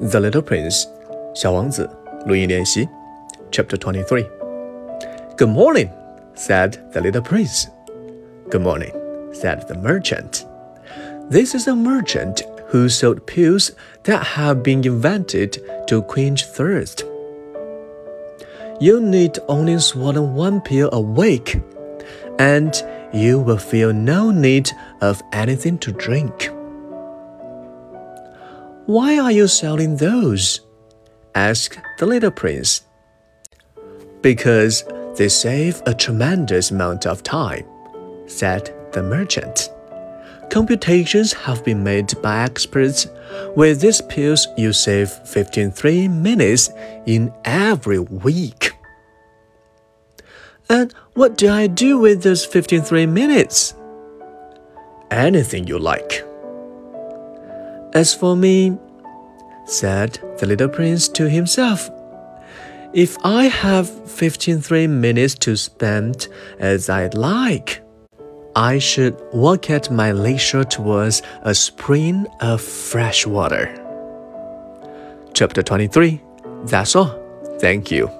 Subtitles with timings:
[0.00, 0.86] The Little Prince,
[1.34, 1.88] 小王子，
[2.26, 2.88] 录音练习，
[3.50, 4.26] Chapter Twenty-Three.
[5.36, 5.90] Good morning,
[6.34, 7.66] said the little prince.
[8.50, 8.92] Good morning,
[9.32, 10.44] said the merchant.
[11.30, 13.72] This is a merchant who sold pills
[14.04, 17.04] that have been invented to quench thirst.
[18.80, 21.60] You need only swallow one pill a week,
[22.38, 22.74] and
[23.12, 24.70] you will feel no need
[25.00, 26.50] of anything to drink.
[28.87, 30.61] Why are you selling those?
[31.35, 32.83] asked the little prince.
[34.21, 34.85] Because
[35.17, 37.65] they save a tremendous amount of time,
[38.27, 39.69] said the merchant.
[40.49, 43.07] Computations have been made by experts.
[43.57, 46.69] With these pills, you save 53 minutes
[47.05, 48.71] in every week.
[50.69, 53.75] And what do I do with those 53 minutes?
[55.11, 56.26] Anything you like.
[57.97, 58.77] As for me,
[59.65, 61.89] said the little prince to himself,
[62.93, 66.27] if I have 53 minutes to spend
[66.59, 67.81] as I'd like,
[68.55, 73.65] I should walk at my leisure towards a spring of fresh water.
[75.33, 76.21] Chapter 23
[76.65, 77.19] That's all.
[77.59, 78.11] Thank you.